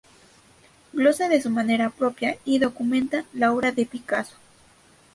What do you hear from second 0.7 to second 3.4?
Glosa de su manera propia- y documenta-